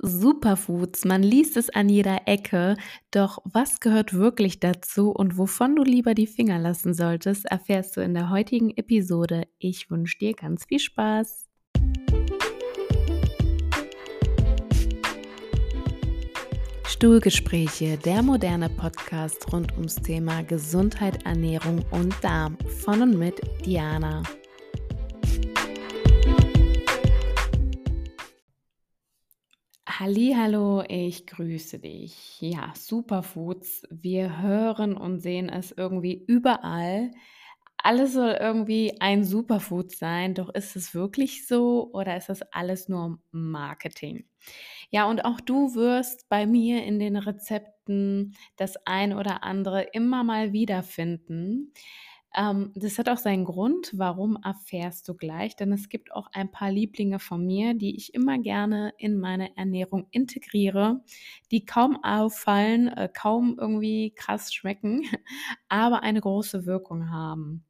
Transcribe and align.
Superfoods, 0.00 1.04
man 1.04 1.24
liest 1.24 1.56
es 1.56 1.70
an 1.70 1.88
jeder 1.88 2.28
Ecke, 2.28 2.76
doch 3.10 3.38
was 3.44 3.80
gehört 3.80 4.14
wirklich 4.14 4.60
dazu 4.60 5.10
und 5.10 5.36
wovon 5.36 5.74
du 5.74 5.82
lieber 5.82 6.14
die 6.14 6.28
Finger 6.28 6.58
lassen 6.58 6.94
solltest, 6.94 7.46
erfährst 7.46 7.96
du 7.96 8.00
in 8.00 8.14
der 8.14 8.30
heutigen 8.30 8.70
Episode. 8.70 9.48
Ich 9.58 9.90
wünsche 9.90 10.18
dir 10.18 10.34
ganz 10.34 10.66
viel 10.66 10.78
Spaß. 10.78 11.48
Stuhlgespräche, 16.86 17.96
der 17.96 18.22
moderne 18.22 18.68
Podcast 18.68 19.52
rund 19.52 19.72
ums 19.72 19.96
Thema 19.96 20.42
Gesundheit, 20.42 21.24
Ernährung 21.26 21.84
und 21.90 22.14
Darm 22.22 22.56
von 22.82 23.02
und 23.02 23.18
mit 23.18 23.40
Diana. 23.64 24.22
Hallo, 30.00 30.84
ich 30.88 31.26
grüße 31.26 31.78
dich. 31.80 32.40
Ja, 32.40 32.72
Superfoods. 32.76 33.82
Wir 33.90 34.40
hören 34.40 34.96
und 34.96 35.18
sehen 35.20 35.48
es 35.48 35.72
irgendwie 35.72 36.24
überall. 36.26 37.10
Alles 37.78 38.12
soll 38.14 38.36
irgendwie 38.40 39.00
ein 39.00 39.24
Superfood 39.24 39.92
sein, 39.96 40.34
doch 40.34 40.50
ist 40.54 40.76
es 40.76 40.94
wirklich 40.94 41.46
so 41.46 41.90
oder 41.92 42.16
ist 42.16 42.28
das 42.28 42.42
alles 42.52 42.88
nur 42.88 43.18
Marketing? 43.30 44.26
Ja, 44.90 45.06
und 45.08 45.24
auch 45.24 45.40
du 45.40 45.74
wirst 45.74 46.28
bei 46.28 46.46
mir 46.46 46.84
in 46.84 46.98
den 46.98 47.16
Rezepten 47.16 48.34
das 48.56 48.76
ein 48.86 49.12
oder 49.14 49.44
andere 49.44 49.82
immer 49.92 50.24
mal 50.24 50.52
wiederfinden. 50.52 51.72
Ähm, 52.36 52.72
das 52.74 52.98
hat 52.98 53.08
auch 53.08 53.16
seinen 53.16 53.44
Grund, 53.44 53.92
warum 53.96 54.38
erfährst 54.44 55.08
du 55.08 55.14
gleich, 55.14 55.56
denn 55.56 55.72
es 55.72 55.88
gibt 55.88 56.12
auch 56.12 56.28
ein 56.32 56.50
paar 56.50 56.70
Lieblinge 56.70 57.18
von 57.18 57.44
mir, 57.46 57.74
die 57.74 57.96
ich 57.96 58.14
immer 58.14 58.38
gerne 58.38 58.92
in 58.98 59.18
meine 59.18 59.56
Ernährung 59.56 60.06
integriere, 60.10 61.00
die 61.50 61.64
kaum 61.64 62.02
auffallen, 62.04 62.88
äh, 62.88 63.08
kaum 63.12 63.56
irgendwie 63.58 64.12
krass 64.14 64.52
schmecken, 64.52 65.02
aber 65.68 66.02
eine 66.02 66.20
große 66.20 66.66
Wirkung 66.66 67.10
haben. 67.10 67.64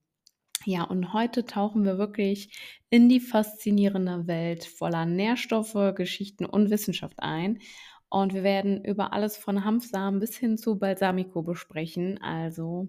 Ja, 0.65 0.83
und 0.85 1.13
heute 1.13 1.45
tauchen 1.45 1.85
wir 1.85 1.99
wirklich 1.99 2.51
in 2.91 3.09
die 3.09 3.21
faszinierende 3.21 4.27
Welt 4.27 4.65
voller 4.65 5.07
Nährstoffe, 5.07 5.95
Geschichten 5.95 6.45
und 6.45 6.71
Wissenschaft 6.71 7.21
ein. 7.21 7.61
Und 8.11 8.35
wir 8.35 8.43
werden 8.43 8.85
über 8.85 9.13
alles 9.13 9.37
von 9.37 9.65
Hanfsamen 9.65 10.19
bis 10.21 10.37
hin 10.37 10.59
zu 10.59 10.79
Balsamico 10.79 11.43
besprechen. 11.43 12.21
Also 12.23 12.89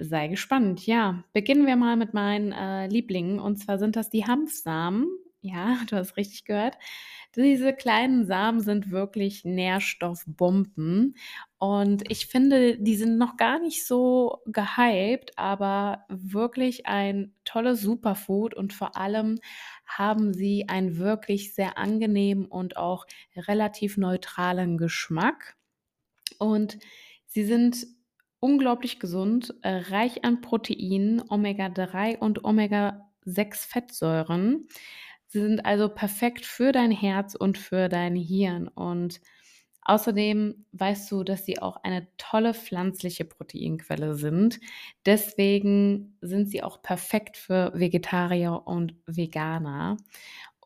sei 0.00 0.28
gespannt. 0.28 0.86
Ja, 0.86 1.24
beginnen 1.32 1.66
wir 1.66 1.76
mal 1.76 1.96
mit 1.96 2.14
meinen 2.14 2.52
äh, 2.52 2.86
Lieblingen. 2.86 3.38
Und 3.38 3.56
zwar 3.58 3.78
sind 3.78 3.96
das 3.96 4.10
die 4.10 4.26
Hanfsamen. 4.26 5.06
Ja, 5.42 5.78
du 5.88 5.96
hast 5.96 6.16
richtig 6.16 6.44
gehört. 6.44 6.76
Diese 7.36 7.72
kleinen 7.72 8.26
Samen 8.26 8.60
sind 8.60 8.90
wirklich 8.90 9.44
Nährstoffbomben. 9.44 11.14
Und 11.58 12.10
ich 12.10 12.26
finde, 12.26 12.76
die 12.78 12.96
sind 12.96 13.18
noch 13.18 13.36
gar 13.36 13.60
nicht 13.60 13.86
so 13.86 14.38
gehypt, 14.46 15.38
aber 15.38 16.04
wirklich 16.08 16.86
ein 16.86 17.32
tolles 17.44 17.82
Superfood. 17.82 18.54
Und 18.54 18.72
vor 18.72 18.96
allem 18.96 19.38
haben 19.86 20.34
sie 20.34 20.68
einen 20.68 20.98
wirklich 20.98 21.54
sehr 21.54 21.78
angenehmen 21.78 22.46
und 22.46 22.76
auch 22.76 23.06
relativ 23.36 23.96
neutralen 23.96 24.76
Geschmack. 24.76 25.56
Und 26.38 26.78
sie 27.26 27.44
sind 27.44 27.86
unglaublich 28.40 28.98
gesund, 28.98 29.54
äh, 29.62 29.76
reich 29.90 30.24
an 30.24 30.40
Proteinen, 30.40 31.22
Omega-3 31.28 32.18
und 32.18 32.44
Omega-6 32.44 33.66
Fettsäuren. 33.66 34.66
Sie 35.28 35.40
sind 35.40 35.64
also 35.64 35.88
perfekt 35.88 36.44
für 36.44 36.72
dein 36.72 36.90
Herz 36.90 37.34
und 37.34 37.56
für 37.58 37.88
dein 37.88 38.16
Hirn. 38.16 38.66
Und 38.66 39.20
außerdem 39.82 40.66
weißt 40.72 41.10
du, 41.12 41.22
dass 41.22 41.44
sie 41.46 41.60
auch 41.62 41.76
eine 41.84 42.08
tolle 42.16 42.54
pflanzliche 42.54 43.24
Proteinquelle 43.24 44.14
sind. 44.14 44.58
Deswegen 45.06 46.16
sind 46.20 46.48
sie 46.48 46.62
auch 46.62 46.82
perfekt 46.82 47.36
für 47.36 47.72
Vegetarier 47.74 48.62
und 48.66 48.94
Veganer 49.06 49.98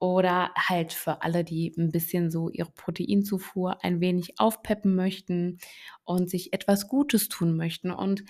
oder 0.05 0.51
halt 0.55 0.93
für 0.93 1.23
alle, 1.23 1.45
die 1.45 1.73
ein 1.79 1.91
bisschen 1.91 2.31
so 2.31 2.51
ihre 2.51 2.71
Proteinzufuhr 2.71 3.83
ein 3.83 4.01
wenig 4.01 4.39
aufpeppen 4.39 4.95
möchten 4.95 5.59
und 6.05 6.29
sich 6.29 6.53
etwas 6.53 6.89
Gutes 6.89 7.31
tun 7.31 7.57
möchten. 7.57 7.91
Und 7.91 8.23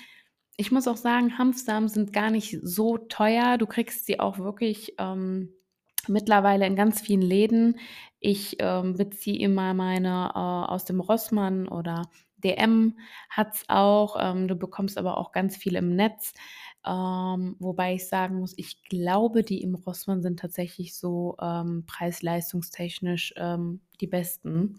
ich 0.57 0.71
muss 0.71 0.87
auch 0.87 0.97
sagen, 0.97 1.37
Hanfsamen 1.37 1.89
sind 1.89 2.13
gar 2.13 2.31
nicht 2.31 2.59
so 2.63 2.97
teuer. 2.97 3.59
Du 3.59 3.67
kriegst 3.67 4.07
sie 4.07 4.21
auch 4.21 4.39
wirklich 4.39 4.95
ähm, 4.99 5.53
mittlerweile 6.07 6.65
in 6.65 6.77
ganz 6.77 7.01
vielen 7.01 7.23
Läden. 7.23 7.81
Ich 8.21 8.57
ähm, 8.61 8.95
beziehe 8.95 9.41
immer 9.41 9.75
meine 9.75 10.31
äh, 10.33 10.39
aus 10.39 10.85
dem 10.85 11.01
Rossmann 11.01 11.67
oder 11.67 12.03
DM 12.37 12.97
hat 13.31 13.55
es 13.55 13.65
auch. 13.69 14.17
Ähm, 14.21 14.47
du 14.47 14.55
bekommst 14.55 14.97
aber 14.97 15.19
auch 15.19 15.33
ganz 15.33 15.57
viel 15.57 15.75
im 15.75 15.97
Netz. 15.97 16.35
Ähm, 16.87 17.57
wobei 17.61 17.95
ich 17.95 18.09
sagen 18.09 18.39
muss, 18.41 18.55
ich 18.59 18.83
glaube, 18.85 19.43
die 19.43 19.63
im 19.63 19.75
Rossmann 19.75 20.23
sind 20.23 20.39
tatsächlich 20.41 20.95
so 20.97 21.37
ähm, 21.41 21.85
preis-leistungstechnisch 21.87 23.35
ähm, 23.37 23.81
die 24.01 24.07
besten. 24.07 24.77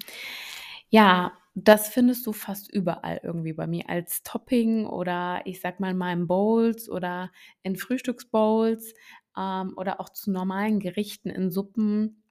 Ja, 0.90 1.34
das 1.56 1.88
findest 1.90 2.26
du 2.28 2.34
fast 2.34 2.72
überall 2.72 3.20
irgendwie 3.24 3.54
bei 3.54 3.66
mir 3.68 3.90
als 3.90 4.24
Topping 4.24 4.86
oder 4.86 5.42
ich 5.46 5.62
sag 5.62 5.80
mal 5.80 5.92
in 5.92 5.98
meinen 5.98 6.28
Bowls 6.28 6.90
oder 6.90 7.32
in 7.64 7.76
Frühstücksbowls 7.78 8.94
ähm, 9.38 9.74
oder 9.78 10.00
auch 10.02 10.10
zu 10.10 10.32
normalen 10.32 10.80
Gerichten 10.80 11.30
in 11.30 11.52
Suppen. 11.52 12.22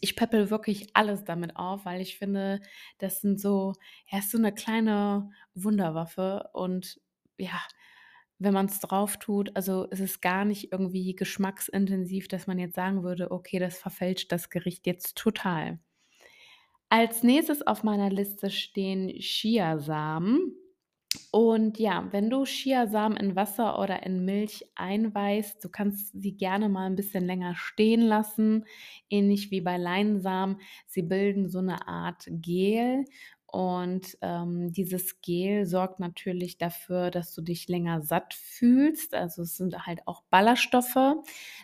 Ich 0.00 0.16
peppel 0.16 0.50
wirklich 0.50 0.90
alles 0.94 1.24
damit 1.24 1.56
auf, 1.56 1.84
weil 1.84 2.00
ich 2.00 2.16
finde, 2.16 2.60
das 2.98 3.20
sind 3.20 3.40
so, 3.40 3.74
ja, 4.10 4.18
ist 4.18 4.30
so 4.30 4.38
eine 4.38 4.52
kleine 4.54 5.30
Wunderwaffe 5.54 6.48
und 6.52 7.00
ja, 7.38 7.60
wenn 8.40 8.54
man 8.54 8.66
es 8.66 8.80
drauf 8.80 9.18
tut, 9.18 9.54
also 9.54 9.86
es 9.90 10.00
ist 10.00 10.22
gar 10.22 10.44
nicht 10.44 10.72
irgendwie 10.72 11.14
geschmacksintensiv, 11.14 12.26
dass 12.26 12.46
man 12.46 12.58
jetzt 12.58 12.74
sagen 12.74 13.02
würde, 13.02 13.30
okay, 13.30 13.58
das 13.58 13.78
verfälscht 13.78 14.32
das 14.32 14.50
Gericht 14.50 14.86
jetzt 14.86 15.16
total. 15.16 15.78
Als 16.88 17.22
nächstes 17.22 17.64
auf 17.64 17.84
meiner 17.84 18.10
Liste 18.10 18.50
stehen 18.50 19.10
Chiasamen. 19.20 20.56
Und 21.32 21.78
ja, 21.78 22.08
wenn 22.12 22.30
du 22.30 22.44
Chiasamen 22.44 23.16
in 23.16 23.36
Wasser 23.36 23.78
oder 23.80 24.04
in 24.04 24.24
Milch 24.24 24.64
einweißt, 24.76 25.62
du 25.62 25.68
kannst 25.68 26.12
sie 26.20 26.36
gerne 26.36 26.68
mal 26.68 26.86
ein 26.86 26.96
bisschen 26.96 27.24
länger 27.24 27.54
stehen 27.56 28.00
lassen, 28.00 28.64
ähnlich 29.08 29.50
wie 29.50 29.60
bei 29.60 29.76
Leinsamen. 29.76 30.60
Sie 30.86 31.02
bilden 31.02 31.48
so 31.48 31.58
eine 31.58 31.86
Art 31.88 32.26
Gel 32.28 33.04
und 33.52 34.16
ähm, 34.22 34.72
dieses 34.72 35.20
Gel 35.22 35.66
sorgt 35.66 36.00
natürlich 36.00 36.58
dafür, 36.58 37.10
dass 37.10 37.34
du 37.34 37.42
dich 37.42 37.68
länger 37.68 38.02
satt 38.02 38.34
fühlst. 38.34 39.14
Also 39.14 39.42
es 39.42 39.56
sind 39.56 39.86
halt 39.86 40.00
auch 40.06 40.22
Ballaststoffe. 40.30 41.16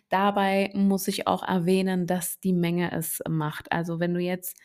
Dabei 0.08 0.70
muss 0.74 1.08
ich 1.08 1.26
auch 1.26 1.42
erwähnen, 1.42 2.06
dass 2.06 2.40
die 2.40 2.52
Menge 2.52 2.92
es 2.92 3.20
macht. 3.28 3.70
Also 3.72 4.00
wenn 4.00 4.14
du 4.14 4.20
jetzt 4.20 4.56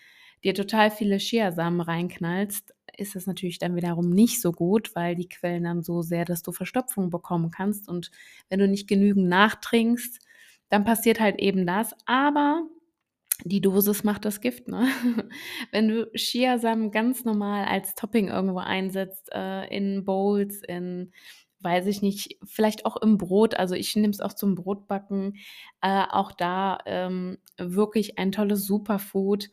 dir 0.43 0.53
total 0.55 0.89
viele 0.91 1.17
Chiasamen 1.17 1.81
reinknallst, 1.81 2.73
ist 2.97 3.15
es 3.15 3.27
natürlich 3.27 3.59
dann 3.59 3.75
wiederum 3.75 4.09
nicht 4.09 4.41
so 4.41 4.51
gut, 4.51 4.95
weil 4.95 5.15
die 5.15 5.29
quellen 5.29 5.63
dann 5.63 5.83
so 5.83 6.01
sehr, 6.01 6.25
dass 6.25 6.41
du 6.41 6.51
Verstopfung 6.51 7.09
bekommen 7.09 7.51
kannst. 7.51 7.87
Und 7.87 8.11
wenn 8.49 8.59
du 8.59 8.67
nicht 8.67 8.87
genügend 8.87 9.27
nachtrinkst, 9.29 10.19
dann 10.69 10.85
passiert 10.85 11.19
halt 11.19 11.39
eben 11.39 11.65
das. 11.67 11.93
Aber 12.05 12.63
die 13.43 13.61
Dosis 13.61 14.03
macht 14.03 14.25
das 14.25 14.41
Gift, 14.41 14.67
ne? 14.67 14.87
Wenn 15.71 15.87
du 15.87 16.09
Chiasamen 16.15 16.91
ganz 16.91 17.25
normal 17.25 17.65
als 17.65 17.95
Topping 17.95 18.27
irgendwo 18.27 18.59
einsetzt, 18.59 19.29
äh, 19.33 19.65
in 19.75 20.05
Bowls, 20.05 20.61
in, 20.67 21.11
weiß 21.61 21.87
ich 21.87 22.01
nicht, 22.01 22.37
vielleicht 22.43 22.85
auch 22.85 22.97
im 22.97 23.17
Brot, 23.17 23.55
also 23.55 23.75
ich 23.75 23.95
nehme 23.95 24.09
es 24.11 24.21
auch 24.21 24.33
zum 24.33 24.55
Brotbacken, 24.55 25.37
äh, 25.81 26.03
auch 26.09 26.31
da 26.31 26.79
ähm, 26.85 27.37
wirklich 27.57 28.17
ein 28.19 28.31
tolles 28.31 28.65
Superfood. 28.65 29.49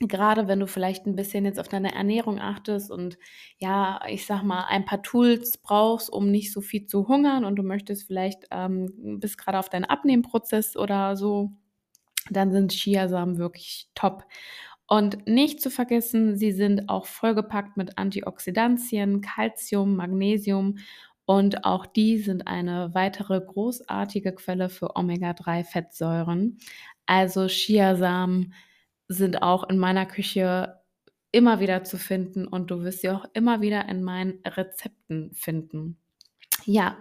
Gerade 0.00 0.48
wenn 0.48 0.58
du 0.60 0.66
vielleicht 0.66 1.06
ein 1.06 1.14
bisschen 1.14 1.44
jetzt 1.44 1.60
auf 1.60 1.68
deine 1.68 1.94
Ernährung 1.94 2.40
achtest 2.40 2.90
und 2.90 3.16
ja, 3.58 4.00
ich 4.08 4.26
sag 4.26 4.42
mal, 4.42 4.64
ein 4.68 4.84
paar 4.84 5.02
Tools 5.02 5.58
brauchst, 5.58 6.10
um 6.12 6.30
nicht 6.32 6.52
so 6.52 6.60
viel 6.60 6.86
zu 6.86 7.06
hungern 7.06 7.44
und 7.44 7.56
du 7.56 7.62
möchtest 7.62 8.06
vielleicht, 8.08 8.44
ähm, 8.50 9.20
bist 9.20 9.38
gerade 9.38 9.58
auf 9.60 9.68
deinen 9.68 9.84
Abnehmprozess 9.84 10.76
oder 10.76 11.16
so 11.16 11.52
dann 12.30 12.52
sind 12.52 12.72
Chiasamen 12.72 13.38
wirklich 13.38 13.88
top. 13.94 14.24
Und 14.86 15.26
nicht 15.26 15.62
zu 15.62 15.70
vergessen, 15.70 16.36
sie 16.36 16.52
sind 16.52 16.88
auch 16.88 17.06
vollgepackt 17.06 17.76
mit 17.76 17.98
Antioxidantien, 17.98 19.22
Calcium, 19.22 19.96
Magnesium 19.96 20.78
und 21.24 21.64
auch 21.64 21.86
die 21.86 22.18
sind 22.18 22.46
eine 22.46 22.94
weitere 22.94 23.40
großartige 23.40 24.34
Quelle 24.34 24.68
für 24.68 24.94
Omega-3-Fettsäuren. 24.96 26.58
Also 27.06 27.46
Chiasamen 27.46 28.52
sind 29.08 29.42
auch 29.42 29.68
in 29.68 29.78
meiner 29.78 30.06
Küche 30.06 30.80
immer 31.32 31.60
wieder 31.60 31.82
zu 31.84 31.98
finden 31.98 32.46
und 32.46 32.70
du 32.70 32.82
wirst 32.82 33.00
sie 33.00 33.10
auch 33.10 33.24
immer 33.32 33.60
wieder 33.60 33.88
in 33.88 34.02
meinen 34.02 34.40
Rezepten 34.46 35.32
finden. 35.34 35.98
Ja, 36.64 36.96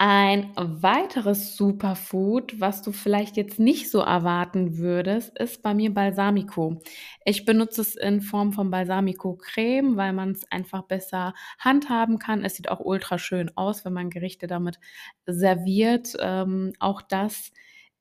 Ein 0.00 0.52
weiteres 0.56 1.56
Superfood, 1.56 2.60
was 2.60 2.82
du 2.82 2.92
vielleicht 2.92 3.36
jetzt 3.36 3.58
nicht 3.58 3.90
so 3.90 3.98
erwarten 3.98 4.78
würdest, 4.78 5.36
ist 5.36 5.60
bei 5.60 5.74
mir 5.74 5.92
Balsamico. 5.92 6.80
Ich 7.24 7.44
benutze 7.44 7.80
es 7.80 7.96
in 7.96 8.20
Form 8.20 8.52
von 8.52 8.70
Balsamico-Creme, 8.70 9.96
weil 9.96 10.12
man's 10.12 10.44
einfach 10.52 10.82
besser 10.82 11.34
handhaben 11.58 12.20
kann. 12.20 12.44
Es 12.44 12.54
sieht 12.54 12.70
auch 12.70 12.78
ultraschön 12.78 13.50
aus, 13.56 13.84
wenn 13.84 13.92
man 13.92 14.08
Gerichte 14.10 14.46
damit 14.46 14.78
serviert. 15.26 16.14
Ähm, 16.20 16.74
auch 16.78 17.02
das 17.02 17.50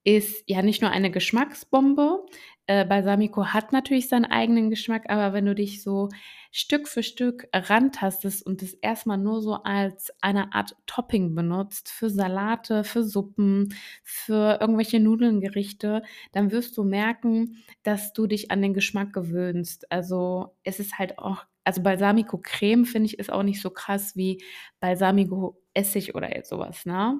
ist 0.03 0.43
ja 0.45 0.61
nicht 0.61 0.83
nur 0.83 0.91
eine 0.91 1.09
Geschmacksbombe. 1.09 2.23
Äh, 2.69 2.85
Balsamico 2.85 3.45
hat 3.47 3.71
natürlich 3.71 4.09
seinen 4.09 4.25
eigenen 4.25 4.69
Geschmack, 4.69 5.09
aber 5.09 5.31
wenn 5.33 5.45
du 5.45 5.55
dich 5.55 5.81
so 5.81 6.09
Stück 6.51 6.89
für 6.89 7.01
Stück 7.01 7.47
rantastest 7.53 8.45
und 8.45 8.61
das 8.61 8.73
erst 8.73 9.05
mal 9.07 9.15
nur 9.17 9.41
so 9.41 9.53
als 9.63 10.11
eine 10.21 10.53
Art 10.53 10.75
Topping 10.85 11.33
benutzt 11.33 11.89
für 11.89 12.09
Salate, 12.09 12.83
für 12.83 13.03
Suppen, 13.03 13.73
für 14.03 14.59
irgendwelche 14.59 14.99
Nudelngerichte, 14.99 16.03
dann 16.33 16.51
wirst 16.51 16.77
du 16.77 16.83
merken, 16.83 17.63
dass 17.83 18.11
du 18.11 18.27
dich 18.27 18.51
an 18.51 18.61
den 18.61 18.73
Geschmack 18.73 19.13
gewöhnst. 19.13 19.89
Also, 19.89 20.55
es 20.63 20.79
ist 20.79 20.99
halt 20.99 21.19
auch 21.19 21.45
also 21.63 21.81
Balsamico-Creme, 21.81 22.85
finde 22.85 23.07
ich, 23.07 23.19
ist 23.19 23.31
auch 23.31 23.43
nicht 23.43 23.61
so 23.61 23.69
krass 23.69 24.15
wie 24.15 24.41
Balsamico-Essig 24.79 26.15
oder 26.15 26.33
jetzt 26.33 26.49
so 26.49 26.59
was, 26.59 26.85
ne? 26.85 27.19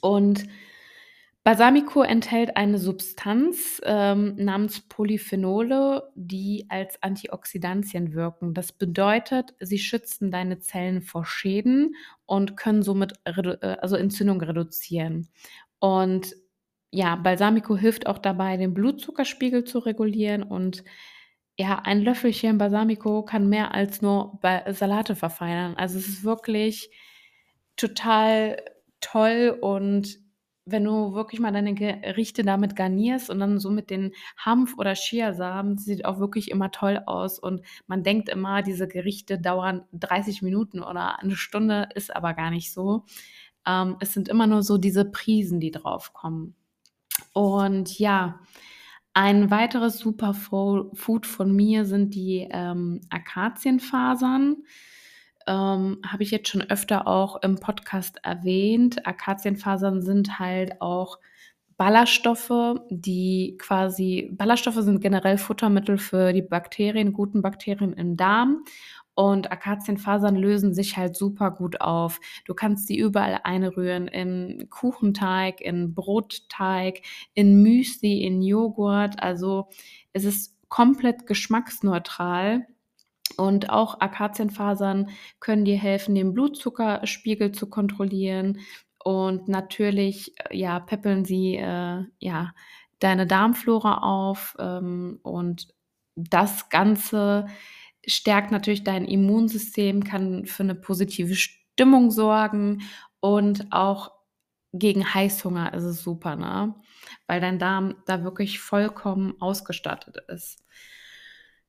Und 0.00 0.46
Balsamico 1.44 2.02
enthält 2.02 2.56
eine 2.56 2.78
Substanz, 2.78 3.78
ähm, 3.84 4.34
namens 4.36 4.80
Polyphenole, 4.80 6.10
die 6.14 6.64
als 6.70 7.02
Antioxidantien 7.02 8.14
wirken. 8.14 8.54
Das 8.54 8.72
bedeutet, 8.72 9.54
sie 9.60 9.78
schützen 9.78 10.30
deine 10.30 10.60
Zellen 10.60 11.02
vor 11.02 11.26
Schäden 11.26 11.96
und 12.24 12.56
können 12.56 12.82
somit 12.82 13.12
äh, 13.24 13.76
also 13.78 13.96
Entzündung 13.96 14.40
reduzieren. 14.40 15.28
Und 15.80 16.34
ja, 16.90 17.16
Balsamico 17.16 17.76
hilft 17.76 18.06
auch 18.06 18.18
dabei, 18.18 18.56
den 18.56 18.72
Blutzuckerspiegel 18.72 19.64
zu 19.64 19.80
regulieren 19.80 20.42
und 20.42 20.82
ja, 21.58 21.80
ein 21.84 22.00
Löffelchen 22.02 22.56
Balsamico 22.58 23.22
kann 23.22 23.48
mehr 23.48 23.74
als 23.74 24.00
nur 24.02 24.40
Salate 24.70 25.14
verfeinern. 25.14 25.74
Also, 25.76 25.98
es 25.98 26.08
ist 26.08 26.24
wirklich 26.24 26.90
total 27.76 28.56
toll 29.00 29.56
und 29.60 30.23
wenn 30.66 30.84
du 30.84 31.14
wirklich 31.14 31.40
mal 31.40 31.52
deine 31.52 31.74
Gerichte 31.74 32.42
damit 32.42 32.76
garnierst 32.76 33.30
und 33.30 33.38
dann 33.40 33.58
so 33.60 33.70
mit 33.70 33.90
den 33.90 34.12
Hanf 34.38 34.76
oder 34.78 34.94
Chiasamen, 34.94 35.78
sieht 35.78 36.04
auch 36.06 36.18
wirklich 36.20 36.50
immer 36.50 36.70
toll 36.70 37.02
aus 37.06 37.38
und 37.38 37.62
man 37.86 38.02
denkt 38.02 38.28
immer, 38.30 38.62
diese 38.62 38.88
Gerichte 38.88 39.38
dauern 39.40 39.82
30 39.92 40.42
Minuten 40.42 40.82
oder 40.82 41.18
'ne 41.22 41.36
Stunde, 41.36 41.88
ist 41.94 42.14
aber 42.14 42.34
gar 42.34 42.50
nicht 42.50 42.72
so. 42.72 43.04
Ähm, 43.66 43.96
es 44.00 44.12
sind 44.14 44.28
immer 44.28 44.46
nur 44.46 44.62
so 44.62 44.78
diese 44.78 45.04
Prisen, 45.06 45.60
die 45.60 45.70
draufkommen. 45.72 46.54
Und 47.34 47.98
ja, 47.98 48.40
ein 49.14 49.50
weiteres 49.50 49.98
Superfo 49.98 50.90
Food 50.94 51.26
von 51.26 51.54
mir 51.56 51.86
sind 51.86 52.14
die, 52.14 52.48
ähm, 52.50 53.00
Akazienfasern. 53.10 54.64
Ähm, 55.46 55.98
habe 56.06 56.22
ich 56.22 56.30
jetzt 56.30 56.48
schon 56.48 56.62
öfter 56.62 57.06
auch 57.06 57.42
im 57.42 57.56
Podcast 57.56 58.18
erwähnt. 58.22 59.06
Akazienfasern 59.06 60.02
sind 60.02 60.38
halt 60.38 60.80
auch 60.80 61.18
Ballaststoffe, 61.76 62.80
die 62.90 63.56
quasi 63.58 64.30
Ballaststoffe 64.32 64.80
sind 64.82 65.00
generell 65.00 65.38
Futtermittel 65.38 65.98
für 65.98 66.32
die 66.32 66.42
Bakterien 66.42 67.12
guten 67.12 67.42
Bakterien 67.42 67.92
im 67.94 68.16
Darm 68.16 68.64
und 69.14 69.52
Akazienfasern 69.52 70.36
lösen 70.36 70.74
sich 70.74 70.96
halt 70.96 71.16
super 71.16 71.50
gut 71.50 71.80
auf. 71.80 72.20
Du 72.46 72.54
kannst 72.54 72.88
die 72.88 72.98
überall 72.98 73.40
einrühren, 73.44 74.08
in 74.08 74.68
Kuchenteig, 74.70 75.60
in 75.60 75.94
Brotteig, 75.94 77.02
in 77.34 77.62
Müsli, 77.62 78.22
in 78.24 78.42
Joghurt. 78.42 79.22
Also, 79.22 79.68
es 80.12 80.24
ist 80.24 80.56
komplett 80.68 81.26
geschmacksneutral 81.26 82.66
und 83.38 83.70
auch 83.70 84.00
Akazienfasern 84.00 85.10
können 85.40 85.64
dir 85.64 85.78
helfen, 85.78 86.14
den 86.14 86.34
Blutzuckerspiegel 86.34 87.52
zu 87.52 87.68
kontrollieren 87.70 88.60
und 89.04 89.48
natürlich, 89.48 90.32
äh, 90.50 90.56
ja, 90.56 90.80
peppeln 90.80 91.24
sie, 91.24 91.56
äh, 91.56 92.04
ja, 92.20 92.52
deine 93.00 93.26
Darmflora 93.26 93.98
auf, 93.98 94.56
ähm, 94.58 95.20
und 95.22 95.68
das 96.16 96.68
Ganze 96.70 97.46
stärkt 98.06 98.50
natürlich 98.52 98.84
dein 98.84 99.04
Immunsystem, 99.06 100.04
kann 100.04 100.46
für 100.46 100.64
'ne 100.64 100.74
positive 100.76 101.34
Stimmung 101.34 102.10
sorgen 102.10 102.82
und 103.20 103.66
auch 103.72 104.12
gegen 104.74 105.14
Heißhunger 105.14 105.74
ist 105.74 105.84
es 105.84 106.02
super, 106.02 106.36
ne, 106.36 106.74
weil 107.28 107.40
dein 107.40 107.58
Darm 107.60 107.96
da 108.06 108.24
wirklich 108.24 108.60
vollkommen 108.60 109.34
ausgestattet 109.40 110.16
ist. 110.28 110.58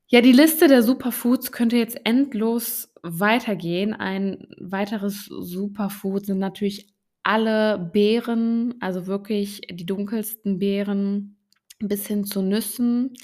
Ja, 0.08 0.20
die 0.20 0.32
Liste 0.32 0.68
der 0.68 0.82
Superfoods 0.82 1.50
könnte 1.50 1.76
jetzt 1.76 1.98
endlos 2.06 2.92
weitergehen. 3.02 3.92
Ein 3.92 4.46
weiteres 4.60 5.24
Superfood 5.24 6.26
sind 6.26 6.38
natürlich 6.38 6.94
alle 7.24 7.78
Beeren, 7.92 8.74
also 8.80 9.06
wirklich 9.08 9.62
die 9.68 9.84
dunkelsten 9.86 10.58
Beeren 10.60 11.38
bis 11.80 12.06
hin 12.06 12.24
zu 12.24 12.40
Nüssen 12.40 13.14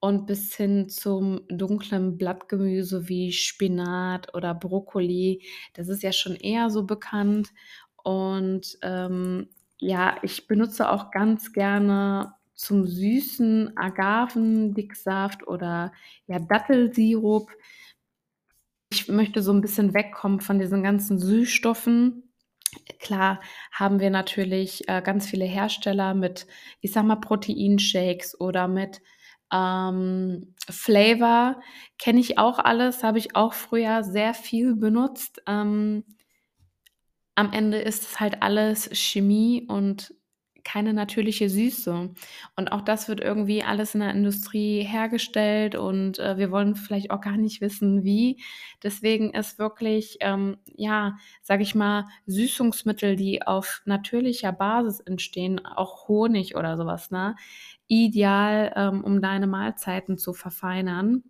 und 0.00 0.26
bis 0.26 0.54
hin 0.56 0.88
zum 0.88 1.42
dunklen 1.50 2.16
Blattgemüse 2.16 3.06
wie 3.08 3.32
Spinat 3.32 4.34
oder 4.34 4.54
Brokkoli. 4.54 5.42
Das 5.74 5.88
ist 5.88 6.02
ja 6.02 6.12
schon 6.12 6.36
eher 6.36 6.70
so 6.70 6.84
bekannt 6.86 7.50
und, 8.02 8.78
ähm, 8.82 9.50
ja, 9.82 10.16
ich 10.22 10.46
benutze 10.46 10.90
auch 10.90 11.10
ganz 11.10 11.52
gerne 11.52 12.34
zum 12.60 12.86
Süßen 12.86 13.76
Agavendicksaft 13.76 15.46
oder, 15.48 15.92
ja, 16.26 16.38
Dattelsirup. 16.38 17.50
Ich 18.92 19.06
möchte 19.08 19.40
so 19.42 19.52
'n 19.52 19.60
bisschen 19.60 19.94
wegkommen 19.94 20.40
von 20.40 20.58
diesen 20.58 20.82
ganzen 20.82 21.18
Süßstoffen. 21.20 22.24
Klar 23.00 23.40
haben 23.72 24.00
wir 24.00 24.10
natürlich, 24.10 24.88
äh, 24.88 25.02
ganz 25.02 25.26
viele 25.28 25.44
Hersteller 25.44 26.14
mit, 26.14 26.46
ich 26.80 26.92
sage 26.92 27.06
mal, 27.06 27.16
Proteinshakes 27.16 28.40
oder 28.40 28.68
mit, 28.68 29.00
ähm, 29.52 30.54
Flavor. 30.70 31.60
Kenne 31.98 32.20
ich 32.20 32.38
auch 32.38 32.58
alles, 32.58 33.04
habe 33.04 33.18
ich 33.18 33.36
auch 33.36 33.54
früher 33.54 34.02
sehr 34.04 34.34
viel 34.34 34.74
benutzt. 34.76 35.42
Ähm 35.46 36.04
am 37.38 37.52
Ende 37.52 37.78
ist 37.78 38.02
es 38.02 38.20
halt 38.20 38.42
alles 38.42 38.90
Chemie 38.92 39.64
und 39.68 40.14
keine 40.64 40.92
natürliche 40.94 41.48
Süße. 41.48 42.10
Und 42.56 42.72
auch 42.72 42.82
das 42.82 43.08
wird 43.08 43.20
irgendwie 43.20 43.62
alles 43.62 43.94
in 43.94 44.00
der 44.00 44.10
Industrie 44.12 44.82
hergestellt 44.82 45.74
und, 45.74 46.18
äh, 46.18 46.36
wir 46.38 46.50
wollen 46.50 46.74
vielleicht 46.74 47.10
auch 47.10 47.20
gar 47.20 47.36
nicht 47.36 47.60
wissen, 47.60 48.04
wie. 48.04 48.42
Deswegen 48.82 49.30
ist 49.32 49.58
wirklich, 49.58 50.18
ähm, 50.20 50.56
ja, 50.76 51.16
sage 51.42 51.62
ich 51.62 51.74
mal, 51.74 52.06
Süßungsmittel, 52.26 53.16
die 53.16 53.42
auf 53.46 53.82
natürlicher 53.84 54.52
Basis 54.52 55.00
entstehen, 55.00 55.64
auch 55.64 56.08
Honig 56.08 56.56
oder 56.56 56.76
so 56.76 56.86
was, 56.86 57.10
ne, 57.10 57.36
ideal, 57.88 58.72
ähm, 58.76 59.02
um 59.04 59.20
deine 59.20 59.46
Mahlzeiten 59.46 60.18
zu 60.18 60.32
verfeinern. 60.32 61.24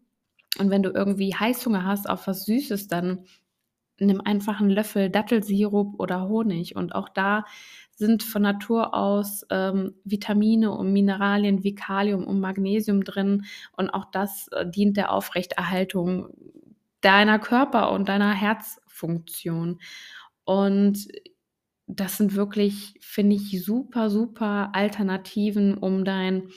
Und 0.58 0.70
wenn 0.70 0.82
du 0.82 0.90
irgendwie 0.90 1.34
Heißhunger 1.34 1.84
hast 1.84 2.08
auf 2.08 2.26
was 2.26 2.44
Süßes, 2.44 2.88
dann 2.88 3.24
nimm 4.00 4.20
einfach 4.22 4.60
'n 4.60 4.70
Löffel 4.70 5.10
Dattelsirup 5.10 5.98
oder 6.00 6.28
Honig. 6.28 6.76
Und 6.76 6.94
auch 6.94 7.08
da 7.08 7.44
sind 7.96 8.22
von 8.22 8.42
Natur 8.42 8.94
aus, 8.94 9.46
ähm, 9.50 9.94
Vitamine 10.04 10.72
und 10.72 10.92
Mineralien 10.92 11.62
wie 11.64 11.74
Kalium 11.74 12.24
und 12.26 12.40
Magnesium 12.40 13.04
drin 13.04 13.44
und 13.76 13.90
auch 13.90 14.06
das, 14.10 14.48
äh, 14.52 14.68
dient 14.68 14.96
der 14.96 15.12
Aufrechterhaltung 15.12 16.28
deiner 17.02 17.38
Körper 17.38 17.92
und 17.92 18.08
deiner 18.08 18.32
Herzfunktion. 18.34 19.80
Und 20.44 21.08
das 21.86 22.16
sind 22.18 22.34
wirklich, 22.36 22.94
finde 23.00 23.36
ich, 23.36 23.64
super, 23.64 24.10
super 24.10 24.70
Alternativen, 24.74 25.76
um 25.78 26.04
dein 26.04 26.48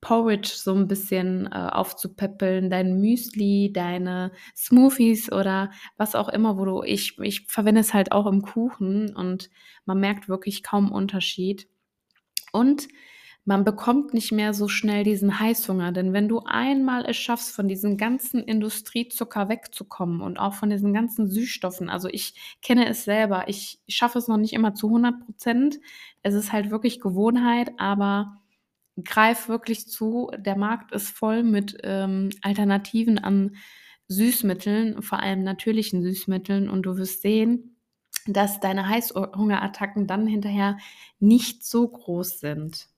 Porridge 0.00 0.50
so 0.54 0.72
'n 0.74 0.88
bisschen, 0.88 1.46
äh, 1.52 1.56
aufzupäppeln, 1.72 2.70
dein 2.70 3.00
Müsli, 3.00 3.72
deine 3.72 4.32
Smoothies 4.56 5.32
oder 5.32 5.70
was 5.96 6.14
auch 6.14 6.28
immer, 6.28 6.58
wo 6.58 6.64
du 6.64 6.82
ich 6.84 7.18
ich 7.20 7.46
verwende 7.48 7.80
es 7.80 7.94
halt 7.94 8.12
auch 8.12 8.26
im 8.26 8.42
Kuchen 8.42 9.14
und 9.16 9.50
man 9.86 9.98
merkt 10.00 10.28
wirklich 10.28 10.62
kaum 10.62 10.92
Unterschied. 10.92 11.68
Und 12.52 12.88
man 13.46 13.64
bekommt 13.64 14.14
nicht 14.14 14.32
mehr 14.32 14.54
so 14.54 14.68
schnell 14.68 15.04
diesen 15.04 15.40
Heißhunger, 15.40 15.92
denn 15.92 16.12
wenn 16.14 16.28
du 16.28 16.40
einmal 16.46 17.04
es 17.08 17.16
schaffst, 17.18 17.52
von 17.54 17.68
diesem 17.68 17.96
ganzen 17.98 18.42
Industriezucker 18.44 19.48
wegzukommen 19.50 20.20
und 20.22 20.38
auch 20.38 20.54
von 20.54 20.70
diesen 20.70 20.92
ganzen 20.94 21.28
Süßstoffen 21.28 21.90
also, 21.90 22.08
ich 22.08 22.34
kenne 22.62 22.88
es 22.88 23.04
selber, 23.04 23.44
ich 23.48 23.80
schaffe 23.88 24.18
es 24.18 24.28
noch 24.28 24.36
nicht 24.38 24.54
immer 24.54 24.74
zu 24.74 24.90
100 24.90 25.14
%. 25.28 25.80
Es 26.22 26.34
ist 26.34 26.52
halt 26.52 26.70
wirklich 26.70 27.00
Gewohnheit, 27.00 27.72
aber 27.78 28.40
greif 29.04 29.48
wirklich 29.48 29.86
zu. 29.88 30.30
Der 30.36 30.56
Markt 30.56 30.92
ist 30.92 31.10
voll 31.10 31.42
mit, 31.42 31.78
ähm, 31.82 32.30
Alternativen 32.42 33.18
an 33.18 33.56
Süßmitteln, 34.08 35.02
vor 35.02 35.20
allem 35.20 35.42
natürlichen 35.42 36.02
Süßmitteln 36.02 36.68
und 36.68 36.82
du 36.82 36.96
wirst 36.96 37.22
sehen, 37.22 37.76
dass 38.26 38.60
deine 38.60 38.88
Heißhungerattacken 38.88 40.06
dann 40.06 40.26
hinterher 40.26 40.78
nicht 41.18 41.64
so 41.64 41.88
groß 41.88 42.40
sind. 42.40 42.88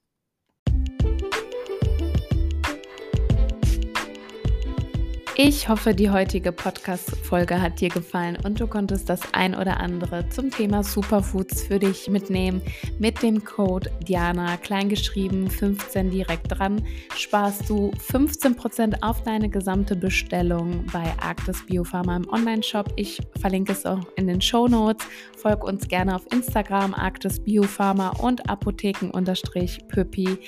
Ich 5.36 5.68
hoffe, 5.68 5.94
die 5.94 6.10
heutige 6.10 6.50
Podcast-Folge 6.50 7.62
hat 7.62 7.80
dir 7.80 7.88
gefallen 7.88 8.36
und 8.44 8.60
du 8.60 8.66
konntest 8.66 9.08
das 9.08 9.20
ein 9.32 9.54
oder 9.54 9.78
andere 9.78 10.28
zum 10.28 10.50
Thema 10.50 10.82
Superfoods 10.82 11.62
für 11.62 11.78
dich 11.78 12.08
mitnehmen. 12.08 12.60
Mit 12.98 13.22
dem 13.22 13.44
Code 13.44 13.90
Diana 14.06 14.56
kleingeschrieben 14.56 15.48
15 15.48 16.10
direkt 16.10 16.46
dran 16.50 16.84
sparst 17.16 17.70
du 17.70 17.92
15% 18.12 19.02
auf 19.02 19.22
deine 19.22 19.48
gesamte 19.48 19.94
Bestellung 19.94 20.84
bei 20.92 21.04
Arktis 21.22 21.64
Biopharma 21.64 22.16
im 22.16 22.28
Online-Shop. 22.28 22.92
Ich 22.96 23.20
verlinke 23.40 23.72
es 23.72 23.86
auch 23.86 24.00
in 24.16 24.26
den 24.26 24.42
Show 24.42 24.66
Notes. 24.66 25.06
Folg 25.36 25.64
uns 25.64 25.86
gerne 25.88 26.16
auf 26.16 26.26
Instagram 26.32 26.92
Arktis 26.92 27.40
Biopharma 27.40 28.10
und 28.18 28.50
Apotheken-Püppi. 28.50 30.38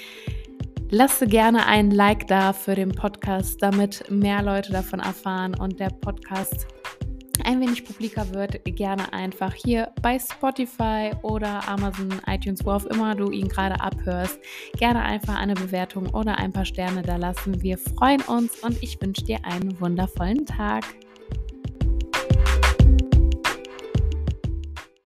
Lasse 0.95 1.27
gerne 1.27 1.65
ein 1.67 1.91
Like 1.91 2.27
da 2.27 2.53
für 2.53 2.75
den 2.75 2.93
Podcast, 2.93 3.63
damit 3.63 4.11
mehr 4.11 4.43
Leute 4.43 4.73
davon 4.73 5.01
erfahren 5.01 5.55
und 5.59 5.81
der 5.81 5.89
Podcast 5.89 6.67
ein 7.45 7.63
wenig 7.63 7.87
publiker 7.87 8.35
wird, 8.35 8.63
gerne 8.67 9.11
einfach 9.11 9.55
hier 9.55 9.91
bei 10.03 10.19
Spotify 10.19 11.13
oder 11.23 11.67
Amazon, 11.67 12.21
iTunes, 12.27 12.63
wo 12.67 12.73
auch 12.73 12.85
immer 12.85 13.15
du 13.15 13.31
ihn 13.31 13.49
gerade 13.49 13.81
abhörst, 13.81 14.39
gerne 14.77 15.01
einfach 15.01 15.39
eine 15.39 15.55
Bewertung 15.55 16.11
oder 16.11 16.37
ein 16.37 16.53
paar 16.53 16.67
Sterne 16.67 17.01
da 17.01 17.17
lassen. 17.17 17.63
Wir 17.63 17.79
freuen 17.79 18.21
uns 18.21 18.59
und 18.59 18.83
ich 18.83 19.01
wünsche 19.01 19.25
dir 19.25 19.39
einen 19.47 19.81
wundervollen 19.81 20.45
Tag. 20.45 20.85